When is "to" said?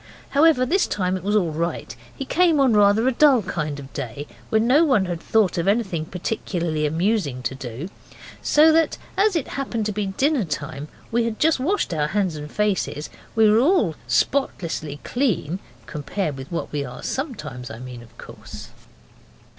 7.43-7.53, 9.85-9.91